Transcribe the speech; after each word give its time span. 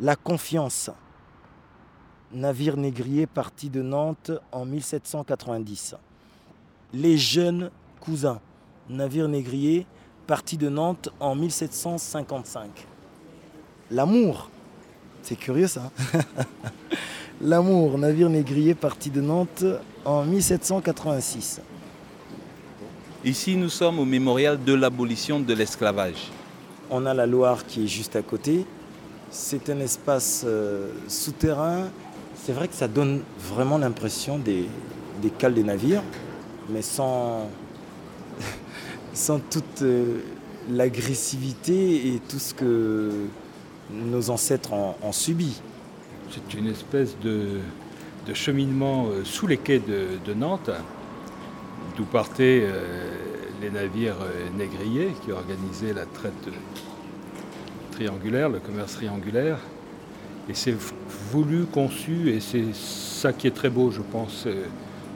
La 0.00 0.16
Confiance, 0.16 0.90
navire 2.32 2.76
négrier 2.76 3.26
parti 3.26 3.70
de 3.70 3.80
Nantes 3.80 4.32
en 4.50 4.64
1790. 4.64 5.94
Les 6.92 7.16
Jeunes 7.16 7.70
Cousins, 8.00 8.40
navire 8.90 9.28
négrier 9.28 9.86
parti 10.26 10.56
de 10.56 10.68
Nantes 10.68 11.10
en 11.20 11.36
1755. 11.36 12.68
L'amour, 13.92 14.50
c'est 15.22 15.36
curieux 15.36 15.68
ça. 15.68 15.92
L'amour, 17.40 17.96
navire 17.96 18.28
négrier 18.28 18.74
parti 18.74 19.10
de 19.10 19.20
Nantes 19.20 19.64
en 20.04 20.24
1786. 20.24 21.60
Ici, 23.24 23.56
nous 23.56 23.68
sommes 23.68 24.00
au 24.00 24.04
mémorial 24.04 24.62
de 24.62 24.74
l'abolition 24.74 25.38
de 25.38 25.54
l'esclavage. 25.54 26.32
On 26.90 27.06
a 27.06 27.14
la 27.14 27.26
Loire 27.26 27.64
qui 27.64 27.84
est 27.84 27.88
juste 27.88 28.16
à 28.16 28.22
côté. 28.22 28.66
C'est 29.36 29.68
un 29.68 29.80
espace 29.80 30.44
euh, 30.46 30.92
souterrain. 31.08 31.88
C'est 32.36 32.52
vrai 32.52 32.68
que 32.68 32.74
ça 32.74 32.86
donne 32.86 33.22
vraiment 33.36 33.78
l'impression 33.78 34.38
des, 34.38 34.68
des 35.22 35.30
cales 35.30 35.54
des 35.54 35.64
navires, 35.64 36.04
mais 36.70 36.82
sans, 36.82 37.50
sans 39.12 39.40
toute 39.40 39.82
euh, 39.82 40.20
l'agressivité 40.70 42.14
et 42.14 42.20
tout 42.28 42.38
ce 42.38 42.54
que 42.54 43.10
nos 43.90 44.30
ancêtres 44.30 44.72
ont, 44.72 45.12
subi. 45.12 45.60
C'est 46.30 46.56
une 46.56 46.68
espèce 46.68 47.18
de, 47.18 47.58
de 48.28 48.34
cheminement 48.34 49.08
euh, 49.08 49.24
sous 49.24 49.48
les 49.48 49.56
quais 49.58 49.80
de, 49.80 50.32
Nantes, 50.32 50.70
d'où 51.96 52.04
partaient 52.04 52.68
les 53.60 53.70
navires 53.70 54.16
négriers 54.56 55.12
qui 55.24 55.32
organisaient 55.32 55.92
la 55.92 56.06
traite 56.06 56.48
triangulaire, 57.94 58.48
le 58.48 58.58
commerce 58.58 58.94
triangulaire. 58.94 59.58
Et 60.48 60.54
c'est 60.54 60.76
voulu, 61.30 61.64
conçu, 61.64 62.30
et 62.30 62.40
c'est 62.40 62.74
ça 62.74 63.32
qui 63.32 63.46
est 63.46 63.54
très 63.54 63.70
beau, 63.70 63.90
je 63.90 64.02
pense, 64.02 64.44
euh, 64.46 64.64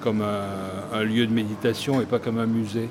comme 0.00 0.22
un, 0.22 1.02
lieu 1.02 1.26
de 1.26 1.32
méditation 1.32 2.00
et 2.00 2.04
pas 2.04 2.20
comme 2.20 2.38
un 2.38 2.46
musée. 2.46 2.88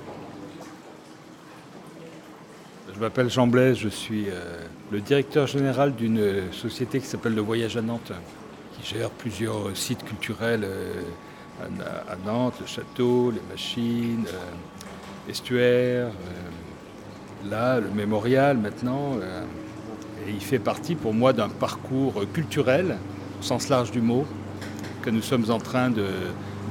Je 2.94 3.00
m'appelle 3.00 3.30
Jean 3.30 3.48
Blaise, 3.48 3.78
je 3.78 3.90
suis 3.90 4.26
euh, 4.30 4.58
le 4.92 5.02
directeur 5.02 5.48
général 5.48 5.96
d'une 5.96 6.52
société 6.52 7.00
qui 7.00 7.06
s'appelle 7.06 7.36
Le 7.36 7.42
Voyage 7.42 7.78
à 7.78 7.82
Nantes, 7.82 8.12
qui 8.74 8.96
gère 8.96 9.10
plusieurs 9.10 9.76
sites 9.76 10.04
culturels 10.04 10.64
euh, 10.64 10.94
à, 12.08 12.16
Nantes, 12.26 12.56
le 12.60 12.68
château, 12.68 13.32
les 13.32 13.42
machines, 13.50 14.26
euh, 15.52 16.10
là, 17.50 17.80
le 17.80 17.90
mémorial 17.90 18.58
maintenant. 18.58 19.18
Et 20.28 20.32
il 20.32 20.42
fait 20.42 20.60
partie 20.60 20.96
pour 20.96 21.14
moi 21.14 21.34
d'un 21.34 21.50
parcours 21.50 22.14
culturel, 22.34 22.98
au 23.40 23.44
sens 23.44 23.70
large 23.70 23.92
du 23.92 24.02
mot, 24.02 24.26
que 25.02 25.10
nous 25.10 25.22
sommes 25.22 25.50
en 25.52 25.60
train 25.60 25.90
de- 25.90 26.08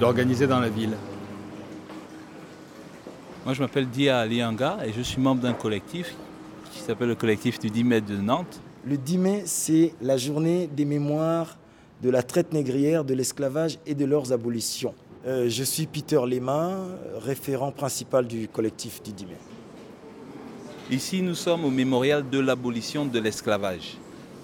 d'organiser 0.00 0.46
dans 0.46 0.60
la 0.60 0.68
ville. 0.68 0.96
Moi, 3.44 3.54
je 3.54 3.60
m'appelle 3.60 3.88
Dia 3.88 4.18
Alianga 4.20 4.78
et 4.86 4.92
je 4.92 5.02
suis 5.02 5.20
membre 5.20 5.42
d'un 5.42 5.52
collectif 5.52 6.14
qui 6.72 6.80
s'appelle 6.80 7.08
le 7.08 7.14
collectif 7.14 7.58
du 7.58 7.70
10 7.70 7.84
mètres 7.84 8.06
de 8.06 8.16
Nantes. 8.16 8.60
Le 8.86 8.96
10 8.96 9.18
mai, 9.18 9.42
c'est 9.46 9.94
la 10.02 10.16
journée 10.16 10.68
des 10.74 10.84
mémoires 10.84 11.56
de 12.02 12.10
la 12.10 12.22
traite 12.22 12.52
négrière, 12.52 13.04
de 13.04 13.14
l'esclavage 13.14 13.78
et 13.86 13.94
de 13.94 14.04
leurs 14.04 14.32
abolitions. 14.32 14.94
Euh, 15.26 15.48
je 15.48 15.62
suis 15.62 15.86
Peter 15.86 16.20
Lema, 16.26 16.72
référent 17.22 17.70
principal 17.70 18.26
du 18.26 18.48
collectif 18.48 19.02
du 19.02 19.12
10 19.12 19.26
mai. 19.26 19.36
Ici, 20.90 21.22
nous 21.22 21.34
sommes 21.34 21.64
au 21.64 21.70
mémorial 21.70 22.28
de 22.28 22.38
l'abolition 22.38 23.06
de 23.06 23.18
l'esclavage. 23.18 23.96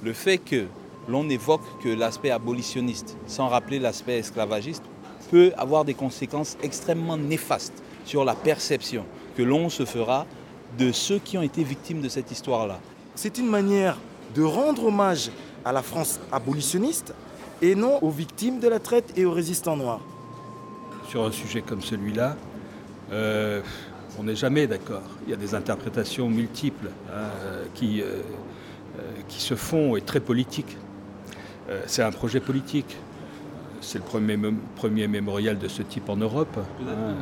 Le 0.03 0.15
fait 0.15 0.39
que 0.39 0.65
l'on 1.07 1.29
évoque 1.29 1.61
que 1.83 1.91
l'aspect 1.91 2.31
abolitionniste, 2.31 3.19
sans 3.27 3.49
rappeler 3.49 3.79
l'aspect 3.79 4.19
esclavagiste, 4.19 4.83
peut 5.31 5.53
avoir 5.59 5.85
des 5.85 5.93
conséquences 5.93 6.57
extrêmement 6.63 7.19
néfastes 7.19 7.83
sur 8.07 8.25
la 8.25 8.35
perception 8.35 9.05
que 9.37 9.43
l'on 9.43 9.69
se 9.69 9.85
fera 9.85 10.27
de 10.79 10.93
ceux 10.93 11.19
qui 11.19 11.37
ont 11.37 11.43
été 11.43 11.63
victimes 11.63 12.01
de 12.01 12.09
cette 12.09 12.31
histoire-là. 12.31 12.81
C'est 13.15 13.37
une 13.37 13.49
manière 13.49 13.99
de 14.35 14.43
rendre 14.43 14.87
hommage 14.87 15.31
à 15.67 15.73
la 15.73 15.83
France 15.83 16.21
abolitionniste 16.33 17.13
et 17.61 17.75
non 17.75 17.99
aux 18.03 18.11
victimes 18.11 18.61
de 18.61 18.69
la 18.69 18.79
traite 18.79 19.13
et 19.15 19.27
aux 19.27 19.33
résistants 19.33 19.77
noirs. 19.77 20.01
sur 21.07 21.23
un 21.23 21.33
sujet 21.33 21.61
comme 21.61 21.83
celui-là, 21.83 22.37
euh, 23.13 23.61
on 24.19 24.25
n'est 24.25 24.37
jamais 24.37 24.67
d'accord. 24.67 25.03
Il 25.27 25.31
y 25.31 25.35
a 25.35 25.37
des 25.37 25.55
interprétations 25.55 26.29
multiples 26.29 26.89
hein, 27.11 27.29
euh, 27.43 27.65
qui, 27.75 28.01
euh, 28.03 28.07
euh, 28.99 29.03
qui 29.29 29.41
se 29.41 29.55
font 29.55 29.97
et 29.97 30.01
très 30.03 30.21
politiques. 30.21 30.77
Euh, 31.69 31.83
c'est 31.87 32.03
un 32.03 32.11
projet 32.13 32.41
politique. 32.41 32.97
C'est 33.81 33.99
le 33.99 34.05
premier, 34.05 34.39
premier 34.77 35.09
mémorial 35.09 35.59
de 35.59 35.69
ce 35.69 35.83
type 35.83 36.09
en 36.09 36.17
Europe. 36.17 36.59
hein. 36.59 37.15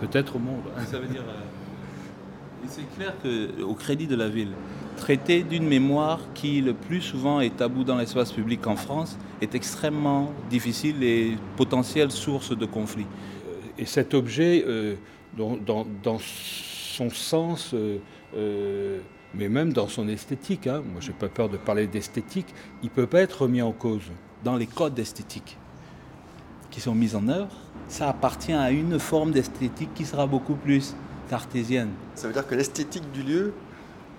Peut-être 0.00 0.36
au 0.36 0.38
monde. 0.38 0.62
hein. 0.76 0.82
Ça 0.90 0.98
veut 0.98 1.08
dire. 1.08 1.22
et 2.64 2.68
c'est 2.68 2.88
clair 2.96 3.14
qu'au 3.22 3.74
crédit 3.74 4.06
de 4.06 4.16
la 4.16 4.28
ville, 4.28 4.52
traiter 4.96 5.42
d'une 5.42 5.66
mémoire 5.66 6.20
qui 6.34 6.60
le 6.60 6.72
plus 6.72 7.00
souvent 7.02 7.40
est 7.40 7.56
tabou 7.56 7.84
dans 7.84 7.96
l'espace 7.96 8.32
public 8.32 8.66
en 8.66 8.76
France 8.76 9.18
est 9.42 9.54
extrêmement 9.54 10.32
difficile 10.48 11.02
et 11.02 11.36
potentielle 11.56 12.10
source 12.10 12.56
de 12.56 12.64
conflits. 12.64 13.06
Et 13.78 13.86
cet 13.86 14.14
objet, 14.14 14.64
euh, 14.66 14.94
dans, 15.36 15.56
dans- 15.56 15.86
dans 16.02 16.18
son 16.20 17.10
sens, 17.10 17.72
euh, 17.74 17.98
euh, 18.36 19.00
mais 19.34 19.48
même 19.48 19.72
dans 19.72 19.88
son 19.88 20.06
esthétique, 20.08 20.66
hein, 20.68 20.82
moi 20.92 21.00
j'ai 21.00 21.12
pas 21.12 21.28
peur 21.28 21.48
de 21.48 21.56
parler 21.56 21.86
d'esthétique, 21.88 22.46
il 22.82 22.90
peut 22.90 23.06
pas 23.06 23.20
être 23.20 23.42
remis 23.42 23.62
en 23.62 23.72
cause. 23.72 24.02
Dans 24.44 24.56
les 24.56 24.66
codes 24.66 24.98
esthétiques 24.98 25.56
qui 26.70 26.80
sont 26.80 26.94
mis 26.94 27.14
en 27.16 27.26
œuvre, 27.28 27.50
ça 27.88 28.08
appartient 28.08 28.52
à 28.52 28.70
une 28.70 28.98
forme 28.98 29.32
d'esthétique 29.32 29.92
qui 29.94 30.04
sera 30.04 30.26
beaucoup 30.26 30.54
plus 30.54 30.94
cartésienne. 31.28 31.90
Ça 32.14 32.26
veut 32.28 32.32
dire 32.32 32.46
que 32.46 32.54
l'esthétique 32.54 33.10
du 33.12 33.22
lieu, 33.22 33.54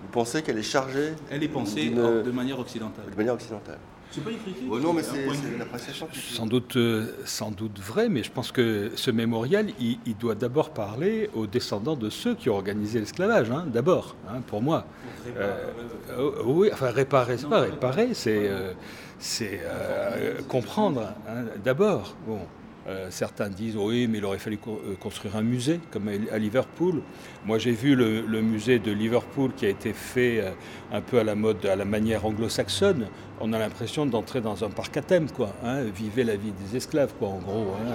vous 0.02 0.08
pensez 0.12 0.42
qu'elle 0.42 0.58
est 0.58 0.62
chargée 0.62 1.12
Elle 1.30 1.42
est 1.42 1.48
pensée 1.48 1.90
de 1.90 2.30
manière 2.30 2.58
occidentale. 2.58 3.04
de 3.10 3.16
manière 3.16 3.34
occidentale 3.34 3.78
C'est 4.10 4.24
pas 4.24 4.30
une 4.30 4.38
critique. 4.38 4.64
Oh 4.70 4.78
non, 4.78 4.92
mais 4.92 5.02
c'est 5.02 5.24
une 5.24 5.60
appréciation. 5.60 6.08
Sans 6.12 6.46
doute, 6.46 6.76
euh, 6.76 7.12
sans 7.24 7.50
doute 7.50 7.78
vrai, 7.78 8.08
mais 8.08 8.22
je 8.22 8.30
pense 8.30 8.52
que 8.52 8.92
ce 8.94 9.10
mémorial, 9.10 9.66
il, 9.80 9.98
il 10.06 10.16
doit 10.16 10.34
d'abord 10.34 10.70
parler 10.70 11.28
aux 11.34 11.46
descendants 11.46 11.96
de 11.96 12.08
ceux 12.08 12.34
qui 12.34 12.48
ont 12.48 12.56
organisé 12.56 12.98
l'esclavage, 13.00 13.50
hein, 13.50 13.66
d'abord, 13.66 14.16
hein, 14.28 14.40
pour 14.46 14.62
moi. 14.62 14.86
Euh, 15.36 15.72
euh, 16.10 16.30
oui, 16.44 16.70
enfin 16.72 16.90
réparer, 16.90 17.36
c'est 17.36 17.48
pas 17.48 17.60
réparer, 17.60 18.14
c'est 18.14 18.48
euh, 18.48 18.72
c'est, 19.18 19.60
euh, 19.64 20.40
comprendre 20.48 21.14
hein, 21.28 21.44
d'abord. 21.64 22.14
Bon, 22.26 22.40
euh, 22.88 23.08
certains 23.10 23.48
disent 23.48 23.76
oui, 23.76 24.06
mais 24.06 24.18
il 24.18 24.24
aurait 24.24 24.38
fallu 24.38 24.60
euh, 24.68 24.94
construire 25.00 25.34
un 25.36 25.42
musée 25.42 25.80
comme 25.90 26.08
à 26.08 26.38
Liverpool. 26.38 27.02
Moi, 27.44 27.58
j'ai 27.58 27.72
vu 27.72 27.96
le, 27.96 28.22
musée 28.42 28.78
de 28.78 28.92
Liverpool 28.92 29.52
qui 29.56 29.66
a 29.66 29.68
été 29.68 29.92
fait 29.92 30.40
euh, 30.40 30.50
un 30.92 31.00
peu 31.00 31.18
à 31.18 31.24
la 31.24 31.34
mode, 31.34 31.66
à 31.66 31.74
la 31.74 31.84
manière 31.84 32.24
anglo-saxonne. 32.24 33.08
On 33.40 33.52
a 33.52 33.58
l'impression 33.58 34.06
d'entrer 34.06 34.40
dans 34.40 34.62
un 34.62 34.70
parc 34.70 34.96
à 34.98 35.02
thème, 35.02 35.28
quoi. 35.28 35.52
Hein, 35.64 35.82
vivez 35.82 36.22
la 36.22 36.36
vie 36.36 36.52
des 36.52 36.76
esclaves, 36.76 37.12
quoi, 37.18 37.28
en 37.28 37.38
gros. 37.38 37.74
hein. 37.74 37.94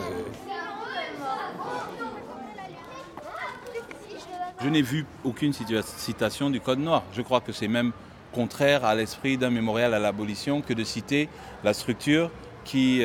Je 4.61 4.67
n'ai 4.67 4.81
vu 4.81 5.05
aucune 5.23 5.53
citation 5.53 6.49
du 6.49 6.59
Code 6.59 6.79
noir. 6.79 7.03
Je 7.13 7.21
crois 7.21 7.39
que 7.39 7.53
c'est 7.53 7.69
même 7.69 7.93
contraire 8.33 8.83
à 8.83 8.93
l'esprit 8.93 9.37
d'un 9.37 9.49
mémorial 9.49 9.93
à 9.93 9.99
l'abolition 9.99 10.61
que 10.61 10.73
de 10.73 10.83
citer 10.83 11.29
la 11.63 11.73
structure 11.73 12.29
qui, 12.63 13.01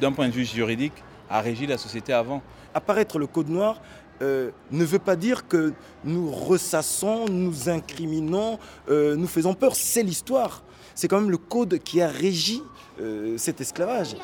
d'un 0.00 0.12
point 0.12 0.28
de 0.28 0.32
vue 0.32 0.46
juridique, 0.46 0.94
a 1.30 1.40
régi 1.40 1.66
la 1.66 1.78
société 1.78 2.12
avant. 2.12 2.42
Apparaître 2.74 3.18
le 3.18 3.26
code 3.26 3.48
noir 3.48 3.80
euh, 4.20 4.50
ne 4.70 4.84
veut 4.84 4.98
pas 4.98 5.16
dire 5.16 5.46
que 5.46 5.72
nous 6.04 6.30
ressassons, 6.30 7.26
nous 7.28 7.68
incriminons, 7.68 8.58
euh, 8.88 9.14
nous 9.14 9.28
faisons 9.28 9.54
peur. 9.54 9.76
C'est 9.76 10.02
l'histoire. 10.02 10.62
C'est 10.94 11.06
quand 11.06 11.20
même 11.20 11.30
le 11.30 11.38
code 11.38 11.78
qui 11.78 12.02
a 12.02 12.08
régi 12.08 12.62
euh, 13.00 13.38
cet 13.38 13.60
esclavage. 13.60 14.16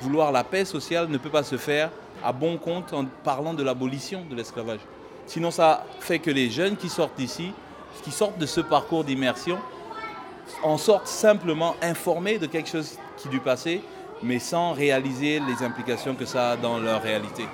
Vouloir 0.00 0.32
la 0.32 0.44
paix 0.44 0.64
sociale 0.64 1.08
ne 1.08 1.18
peut 1.18 1.30
pas 1.30 1.42
se 1.42 1.56
faire 1.56 1.90
à 2.24 2.32
bon 2.32 2.56
compte 2.58 2.92
en 2.92 3.04
parlant 3.04 3.54
de 3.54 3.62
l'abolition 3.62 4.24
de 4.28 4.34
l'esclavage. 4.34 4.80
Sinon, 5.26 5.50
ça 5.50 5.84
fait 6.00 6.18
que 6.18 6.30
les 6.30 6.50
jeunes 6.50 6.76
qui 6.76 6.88
sortent 6.88 7.16
d'ici, 7.16 7.52
qui 8.02 8.10
sortent 8.10 8.38
de 8.38 8.46
ce 8.46 8.60
parcours 8.60 9.04
d'immersion, 9.04 9.58
en 10.62 10.76
sortent 10.78 11.06
simplement 11.06 11.74
informés 11.82 12.38
de 12.38 12.46
quelque 12.46 12.68
chose 12.68 12.96
qui 13.16 13.28
est 13.28 13.30
du 13.30 13.40
passé, 13.40 13.82
mais 14.22 14.38
sans 14.38 14.72
réaliser 14.72 15.40
les 15.40 15.64
implications 15.64 16.14
que 16.14 16.24
ça 16.24 16.50
a 16.52 16.56
dans 16.56 16.78
leur 16.78 17.02
réalité. 17.02 17.44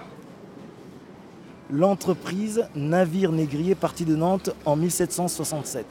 L'entreprise 1.70 2.69
Navire 2.75 3.32
Négrier 3.32 3.75
parti 3.75 4.05
de 4.05 4.14
Nantes 4.17 4.50
en 4.67 4.76
1767. 4.76 5.87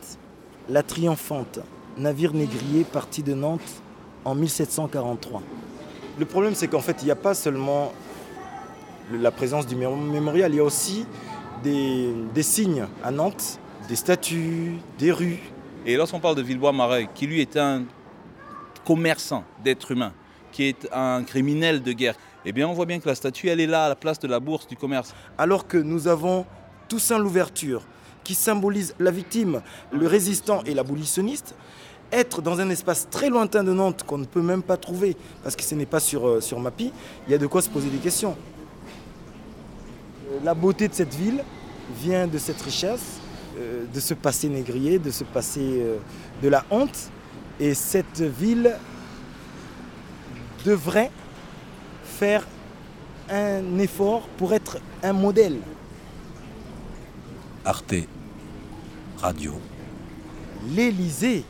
La 0.70 0.84
Triomphante, 0.84 1.60
navire 1.98 2.34
négrier 2.34 2.84
parti 2.86 3.22
de 3.24 3.34
Nantes 3.34 3.62
en 4.24 4.36
1743. 4.36 5.42
Le 6.20 6.26
problème, 6.26 6.54
c'est 6.56 6.68
qu'en 6.68 6.80
fait, 6.80 6.98
il 7.02 7.06
n'y 7.06 7.12
a 7.12 7.16
pas 7.16 7.34
seulement 7.34 7.92
la 9.12 9.32
présence 9.32 9.68
du 9.68 9.76
mé- 9.76 9.94
mémorial, 9.96 10.54
il 10.54 10.58
y 10.58 10.60
a 10.60 10.64
aussi 10.64 11.06
des, 11.64 12.14
des 12.34 12.44
signes 12.44 12.86
à 13.04 13.12
Nantes, 13.12 13.60
des 13.90 13.96
statues, 13.96 14.78
des 15.00 15.12
rues. 15.12 15.40
Et 15.86 15.98
lorsqu'on 15.98 16.20
parle 16.20 16.36
de 16.36 16.42
Villebois-Marais, 16.42 17.10
qui 17.14 17.28
lui 17.28 17.42
est 17.42 17.58
un 17.58 17.84
commerçant 18.86 19.44
d'êtres 19.64 19.92
humains, 19.92 20.14
qui 20.54 20.64
est 20.64 20.88
un 20.94 21.24
criminel 21.24 21.84
de 21.84 21.92
guerre, 21.92 22.16
eh 22.46 22.54
bien 22.54 22.68
on 22.68 22.74
voit 22.74 22.86
bien 22.86 23.00
que 23.00 23.08
la 23.08 23.16
statue, 23.16 23.50
elle 23.50 23.60
est 23.60 23.68
là 23.68 23.86
à 23.86 23.90
la 23.90 23.96
place 23.96 24.20
de 24.20 24.28
la 24.28 24.40
bourse 24.40 24.68
du 24.68 24.78
commerce. 24.78 25.14
Alors 25.38 25.68
que 25.68 25.78
nous 25.78 26.08
avons 26.08 26.46
Toussaint 26.88 27.18
l'ouverture, 27.18 27.82
qui 28.24 28.34
symbolise 28.34 28.96
la 29.00 29.12
victime, 29.12 29.62
le 29.92 30.08
résistant 30.08 30.64
et 30.66 30.74
l'abolitionniste, 30.74 31.56
être 32.14 32.42
dans 32.42 32.60
un 32.62 32.70
espace 32.70 33.10
très 33.10 33.30
lointain 33.30 33.64
de 33.64 33.74
Nantes 33.74 34.04
qu'on 34.04 34.20
ne 34.20 34.26
peut 34.26 34.42
même 34.42 34.64
pas 34.64 34.78
trouver, 34.78 35.18
parce 35.44 35.56
que 35.56 35.64
ce 35.64 35.76
n'est 35.76 35.86
pas 35.86 36.00
sur, 36.00 36.28
euh, 36.28 36.42
sur 36.42 36.60
il 36.78 36.92
y 37.28 37.34
a 37.34 37.38
de 37.38 37.48
quoi 37.48 37.62
se 37.62 37.70
poser 37.70 37.90
des 37.90 37.98
questions. 37.98 38.38
La 40.44 40.54
beauté 40.54 40.88
de 40.88 40.94
cette 40.94 41.14
ville 41.14 41.44
vient 42.00 42.28
de 42.28 42.38
cette 42.38 42.62
richesse, 42.62 43.20
euh, 43.20 43.23
de 43.56 44.00
ce 44.00 44.14
passé 44.14 44.50
négrier, 44.50 45.00
de 45.00 45.12
ce 45.12 45.24
passé 45.24 45.62
euh, 45.62 45.98
de 46.42 46.50
la 46.50 46.66
honte. 46.72 47.12
Et 47.60 47.74
cette 47.74 48.22
ville 48.22 48.76
devrait 50.66 51.12
faire 52.04 52.46
un 53.30 53.78
effort 53.80 54.28
pour 54.38 54.54
être 54.54 54.80
un 55.04 55.14
modèle. 55.14 55.60
Arte 57.66 57.96
Radio. 59.18 59.54
L'Élysée, 60.68 61.46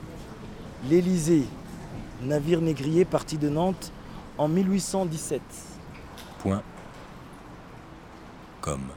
l'Élysée, 0.90 1.46
navire 2.22 2.62
négrier 2.62 3.06
parti 3.06 3.38
de 3.38 3.50
Nantes 3.50 3.92
en 4.38 4.48
1817. 4.48 5.42
Point. 6.40 6.62
Comme. 8.62 8.90